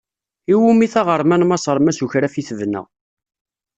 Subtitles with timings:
[0.53, 2.81] I wumi taɣerma n Maṣaṛ ma s ukraf i tebna.